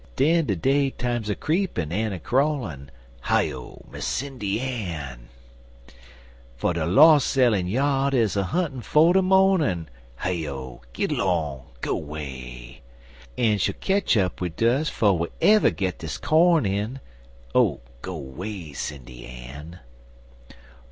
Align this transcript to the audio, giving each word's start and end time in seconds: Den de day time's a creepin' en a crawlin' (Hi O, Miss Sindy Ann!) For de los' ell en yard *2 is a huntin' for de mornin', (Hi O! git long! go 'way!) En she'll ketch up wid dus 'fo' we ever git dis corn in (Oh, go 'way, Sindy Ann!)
Den 0.15 0.47
de 0.47 0.55
day 0.55 0.89
time's 0.89 1.29
a 1.29 1.35
creepin' 1.35 1.91
en 1.91 2.11
a 2.11 2.17
crawlin' 2.17 2.89
(Hi 3.21 3.51
O, 3.51 3.85
Miss 3.91 4.07
Sindy 4.07 4.59
Ann!) 4.59 5.29
For 6.57 6.73
de 6.73 6.87
los' 6.87 7.37
ell 7.37 7.53
en 7.53 7.67
yard 7.67 8.15
*2 8.15 8.17
is 8.17 8.35
a 8.35 8.45
huntin' 8.45 8.81
for 8.81 9.13
de 9.13 9.21
mornin', 9.21 9.89
(Hi 10.15 10.47
O! 10.47 10.81
git 10.93 11.11
long! 11.11 11.67
go 11.81 11.95
'way!) 11.95 12.81
En 13.37 13.59
she'll 13.59 13.75
ketch 13.79 14.17
up 14.17 14.41
wid 14.41 14.55
dus 14.55 14.89
'fo' 14.89 15.13
we 15.13 15.27
ever 15.39 15.69
git 15.69 15.99
dis 15.99 16.17
corn 16.17 16.65
in 16.65 16.99
(Oh, 17.53 17.81
go 18.01 18.17
'way, 18.17 18.73
Sindy 18.73 19.27
Ann!) 19.27 19.81